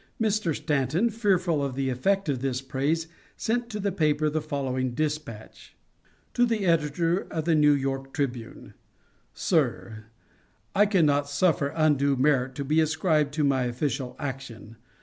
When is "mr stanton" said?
0.19-1.11